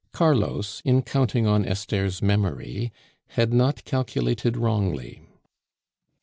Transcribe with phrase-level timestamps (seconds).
[0.13, 2.91] Carlos, in counting on Esther's memory,
[3.35, 5.21] had not calculated wrongly.